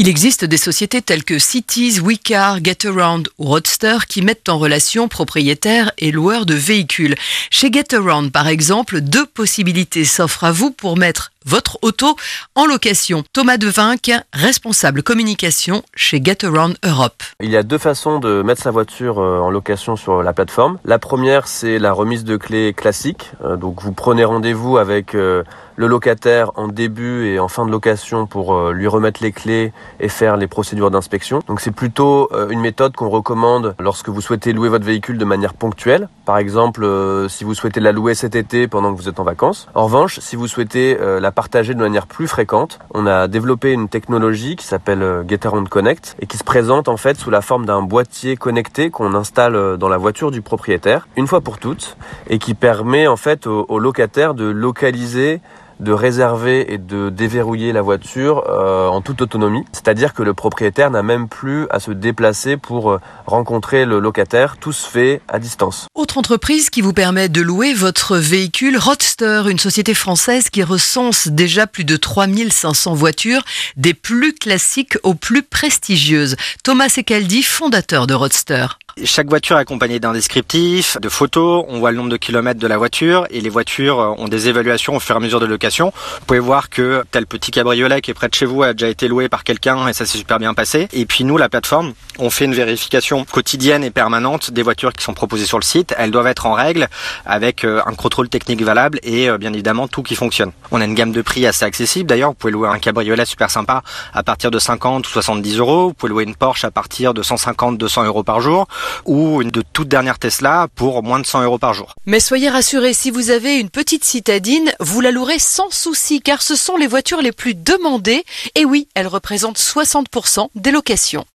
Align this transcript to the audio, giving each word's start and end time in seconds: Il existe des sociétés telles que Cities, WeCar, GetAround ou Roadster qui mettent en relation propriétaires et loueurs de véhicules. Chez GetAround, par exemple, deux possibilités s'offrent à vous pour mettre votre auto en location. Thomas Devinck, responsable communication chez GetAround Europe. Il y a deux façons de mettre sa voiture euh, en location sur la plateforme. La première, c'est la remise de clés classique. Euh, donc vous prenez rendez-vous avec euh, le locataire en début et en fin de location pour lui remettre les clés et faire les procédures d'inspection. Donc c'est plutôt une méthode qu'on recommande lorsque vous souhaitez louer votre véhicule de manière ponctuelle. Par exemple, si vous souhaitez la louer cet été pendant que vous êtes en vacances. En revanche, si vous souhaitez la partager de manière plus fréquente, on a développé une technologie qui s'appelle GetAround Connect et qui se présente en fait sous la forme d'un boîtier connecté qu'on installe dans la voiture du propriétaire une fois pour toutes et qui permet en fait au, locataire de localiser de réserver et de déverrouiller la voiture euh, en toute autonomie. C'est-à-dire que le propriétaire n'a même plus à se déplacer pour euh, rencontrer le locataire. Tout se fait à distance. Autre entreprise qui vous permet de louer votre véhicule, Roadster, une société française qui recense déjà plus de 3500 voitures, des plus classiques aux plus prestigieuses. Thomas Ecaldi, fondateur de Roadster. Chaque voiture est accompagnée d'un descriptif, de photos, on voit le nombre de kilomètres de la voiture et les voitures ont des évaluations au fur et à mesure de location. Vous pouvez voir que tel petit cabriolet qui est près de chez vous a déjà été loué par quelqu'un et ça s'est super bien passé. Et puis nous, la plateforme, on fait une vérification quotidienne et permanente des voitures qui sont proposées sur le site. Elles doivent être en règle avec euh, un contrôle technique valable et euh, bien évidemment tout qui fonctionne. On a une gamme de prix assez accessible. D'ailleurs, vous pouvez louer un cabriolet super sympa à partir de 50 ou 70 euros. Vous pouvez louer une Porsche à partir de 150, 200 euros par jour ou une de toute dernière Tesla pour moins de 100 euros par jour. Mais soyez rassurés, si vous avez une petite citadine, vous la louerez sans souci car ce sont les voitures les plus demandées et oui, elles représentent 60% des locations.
Il 0.00 0.06
existe 0.06 0.44
des 0.44 0.58
sociétés 0.58 1.02
telles 1.02 1.24
que 1.24 1.40
Cities, 1.40 1.98
WeCar, 1.98 2.62
GetAround 2.62 3.28
ou 3.36 3.46
Roadster 3.46 3.96
qui 4.08 4.22
mettent 4.22 4.48
en 4.48 4.56
relation 4.56 5.08
propriétaires 5.08 5.90
et 5.98 6.12
loueurs 6.12 6.46
de 6.46 6.54
véhicules. 6.54 7.16
Chez 7.50 7.68
GetAround, 7.72 8.30
par 8.30 8.46
exemple, 8.46 9.00
deux 9.00 9.26
possibilités 9.26 10.04
s'offrent 10.04 10.44
à 10.44 10.52
vous 10.52 10.70
pour 10.70 10.96
mettre 10.96 11.32
votre 11.48 11.78
auto 11.80 12.14
en 12.54 12.66
location. 12.66 13.24
Thomas 13.32 13.56
Devinck, 13.56 14.10
responsable 14.34 15.02
communication 15.02 15.82
chez 15.94 16.20
GetAround 16.22 16.76
Europe. 16.84 17.22
Il 17.40 17.50
y 17.50 17.56
a 17.56 17.62
deux 17.62 17.78
façons 17.78 18.18
de 18.18 18.42
mettre 18.42 18.62
sa 18.62 18.70
voiture 18.70 19.18
euh, 19.18 19.40
en 19.40 19.48
location 19.48 19.96
sur 19.96 20.22
la 20.22 20.34
plateforme. 20.34 20.78
La 20.84 20.98
première, 20.98 21.48
c'est 21.48 21.78
la 21.78 21.92
remise 21.92 22.24
de 22.24 22.36
clés 22.36 22.74
classique. 22.74 23.32
Euh, 23.42 23.56
donc 23.56 23.80
vous 23.82 23.92
prenez 23.92 24.24
rendez-vous 24.24 24.76
avec 24.76 25.14
euh, 25.14 25.42
le 25.76 25.86
locataire 25.86 26.52
en 26.56 26.68
début 26.68 27.28
et 27.28 27.38
en 27.38 27.48
fin 27.48 27.64
de 27.64 27.70
location 27.70 28.26
pour 28.26 28.70
lui 28.70 28.88
remettre 28.88 29.22
les 29.22 29.30
clés 29.30 29.72
et 30.00 30.08
faire 30.08 30.36
les 30.36 30.48
procédures 30.48 30.90
d'inspection. 30.90 31.40
Donc 31.46 31.60
c'est 31.60 31.70
plutôt 31.70 32.28
une 32.50 32.58
méthode 32.58 32.96
qu'on 32.96 33.08
recommande 33.08 33.76
lorsque 33.78 34.08
vous 34.08 34.20
souhaitez 34.20 34.52
louer 34.52 34.68
votre 34.68 34.84
véhicule 34.84 35.18
de 35.18 35.24
manière 35.24 35.54
ponctuelle. 35.54 36.08
Par 36.24 36.38
exemple, 36.38 36.84
si 37.28 37.44
vous 37.44 37.54
souhaitez 37.54 37.78
la 37.78 37.92
louer 37.92 38.16
cet 38.16 38.34
été 38.34 38.66
pendant 38.66 38.92
que 38.92 39.00
vous 39.00 39.08
êtes 39.08 39.20
en 39.20 39.24
vacances. 39.24 39.68
En 39.76 39.84
revanche, 39.84 40.18
si 40.18 40.34
vous 40.34 40.48
souhaitez 40.48 40.98
la 40.98 41.30
partager 41.38 41.72
de 41.72 41.78
manière 41.78 42.08
plus 42.08 42.26
fréquente, 42.26 42.80
on 42.92 43.06
a 43.06 43.28
développé 43.28 43.70
une 43.70 43.88
technologie 43.88 44.56
qui 44.56 44.66
s'appelle 44.66 45.24
GetAround 45.28 45.68
Connect 45.68 46.16
et 46.18 46.26
qui 46.26 46.36
se 46.36 46.42
présente 46.42 46.88
en 46.88 46.96
fait 46.96 47.16
sous 47.16 47.30
la 47.30 47.42
forme 47.42 47.64
d'un 47.64 47.80
boîtier 47.80 48.36
connecté 48.36 48.90
qu'on 48.90 49.14
installe 49.14 49.76
dans 49.76 49.88
la 49.88 49.98
voiture 49.98 50.32
du 50.32 50.42
propriétaire 50.42 51.06
une 51.16 51.28
fois 51.28 51.40
pour 51.40 51.58
toutes 51.58 51.96
et 52.28 52.40
qui 52.40 52.54
permet 52.54 53.06
en 53.06 53.14
fait 53.14 53.46
au, 53.46 53.78
locataire 53.78 54.34
de 54.34 54.46
localiser 54.46 55.40
de 55.80 55.92
réserver 55.92 56.72
et 56.72 56.78
de 56.78 57.10
déverrouiller 57.10 57.72
la 57.72 57.82
voiture 57.82 58.44
euh, 58.48 58.88
en 58.88 59.00
toute 59.00 59.22
autonomie. 59.22 59.64
C'est-à-dire 59.72 60.14
que 60.14 60.22
le 60.22 60.34
propriétaire 60.34 60.90
n'a 60.90 61.02
même 61.02 61.28
plus 61.28 61.66
à 61.70 61.80
se 61.80 61.90
déplacer 61.90 62.56
pour 62.56 62.90
euh, 62.92 63.00
rencontrer 63.26 63.84
le 63.84 63.98
locataire. 63.98 64.56
Tout 64.58 64.72
se 64.72 64.88
fait 64.88 65.20
à 65.28 65.38
distance. 65.38 65.86
Autre 65.94 66.18
entreprise 66.18 66.70
qui 66.70 66.80
vous 66.80 66.92
permet 66.92 67.28
de 67.28 67.40
louer 67.40 67.74
votre 67.74 68.16
véhicule, 68.16 68.76
Roadster, 68.78 69.42
une 69.48 69.58
société 69.58 69.94
française 69.94 70.50
qui 70.50 70.62
recense 70.62 71.28
déjà 71.28 71.66
plus 71.66 71.84
de 71.84 71.96
3500 71.96 72.94
voitures, 72.94 73.42
des 73.76 73.94
plus 73.94 74.34
classiques 74.34 74.98
aux 75.02 75.14
plus 75.14 75.42
prestigieuses. 75.42 76.36
Thomas 76.64 76.92
Ecaldi, 76.98 77.42
fondateur 77.42 78.06
de 78.06 78.14
Roadster. 78.14 78.66
Chaque 79.04 79.28
voiture 79.28 79.56
est 79.56 79.60
accompagnée 79.60 80.00
d'un 80.00 80.12
descriptif, 80.12 80.96
de 81.00 81.08
photos, 81.08 81.64
on 81.68 81.78
voit 81.78 81.92
le 81.92 81.98
nombre 81.98 82.10
de 82.10 82.16
kilomètres 82.16 82.58
de 82.58 82.66
la 82.66 82.76
voiture 82.76 83.26
et 83.30 83.40
les 83.40 83.48
voitures 83.48 84.16
ont 84.18 84.26
des 84.26 84.48
évaluations 84.48 84.96
au 84.96 85.00
fur 85.00 85.14
et 85.14 85.18
à 85.18 85.20
mesure 85.20 85.38
de 85.38 85.46
location. 85.46 85.67
Vous 85.70 86.26
pouvez 86.26 86.40
voir 86.40 86.70
que 86.70 87.04
tel 87.10 87.26
petit 87.26 87.50
cabriolet 87.50 88.00
qui 88.00 88.10
est 88.10 88.14
près 88.14 88.28
de 88.28 88.34
chez 88.34 88.46
vous 88.46 88.62
a 88.62 88.72
déjà 88.72 88.88
été 88.88 89.08
loué 89.08 89.28
par 89.28 89.44
quelqu'un 89.44 89.88
et 89.88 89.92
ça 89.92 90.06
s'est 90.06 90.18
super 90.18 90.38
bien 90.38 90.54
passé. 90.54 90.88
Et 90.92 91.06
puis 91.06 91.24
nous, 91.24 91.36
la 91.36 91.48
plateforme, 91.48 91.94
on 92.18 92.30
fait 92.30 92.44
une 92.44 92.54
vérification 92.54 93.24
quotidienne 93.24 93.84
et 93.84 93.90
permanente 93.90 94.50
des 94.50 94.62
voitures 94.62 94.92
qui 94.92 95.04
sont 95.04 95.14
proposées 95.14 95.46
sur 95.46 95.58
le 95.58 95.64
site. 95.64 95.94
Elles 95.98 96.10
doivent 96.10 96.26
être 96.26 96.46
en 96.46 96.52
règle 96.52 96.88
avec 97.26 97.64
euh, 97.64 97.80
un 97.86 97.94
contrôle 97.94 98.28
technique 98.28 98.62
valable 98.62 98.98
et 99.02 99.28
euh, 99.28 99.38
bien 99.38 99.52
évidemment 99.52 99.88
tout 99.88 100.02
qui 100.02 100.14
fonctionne. 100.14 100.52
On 100.70 100.80
a 100.80 100.84
une 100.84 100.94
gamme 100.94 101.12
de 101.12 101.22
prix 101.22 101.46
assez 101.46 101.64
accessible. 101.64 102.08
D'ailleurs, 102.08 102.30
vous 102.30 102.34
pouvez 102.34 102.52
louer 102.52 102.68
un 102.68 102.78
cabriolet 102.78 103.24
super 103.24 103.50
sympa 103.50 103.82
à 104.14 104.22
partir 104.22 104.50
de 104.50 104.58
50 104.58 105.06
ou 105.06 105.10
70 105.10 105.58
euros. 105.58 105.88
Vous 105.88 105.94
pouvez 105.94 106.10
louer 106.10 106.24
une 106.24 106.34
Porsche 106.34 106.64
à 106.64 106.70
partir 106.70 107.14
de 107.14 107.22
150, 107.22 107.78
200 107.78 108.04
euros 108.04 108.22
par 108.22 108.40
jour 108.40 108.66
ou 109.04 109.42
une 109.42 109.50
de 109.50 109.62
toute 109.72 109.88
dernière 109.88 110.18
Tesla 110.18 110.68
pour 110.74 111.02
moins 111.02 111.20
de 111.20 111.26
100 111.26 111.42
euros 111.42 111.58
par 111.58 111.74
jour. 111.74 111.94
Mais 112.06 112.20
soyez 112.20 112.48
rassurés, 112.48 112.92
si 112.92 113.10
vous 113.10 113.30
avez 113.30 113.58
une 113.58 113.70
petite 113.70 114.04
citadine, 114.04 114.72
vous 114.80 115.00
la 115.00 115.10
louerez 115.10 115.38
sans 115.58 115.70
souci 115.72 116.20
car 116.20 116.40
ce 116.40 116.54
sont 116.54 116.76
les 116.76 116.86
voitures 116.86 117.20
les 117.20 117.32
plus 117.32 117.56
demandées 117.56 118.22
et 118.54 118.64
oui, 118.64 118.86
elles 118.94 119.08
représentent 119.08 119.58
60% 119.58 120.50
des 120.54 120.70
locations. 120.70 121.26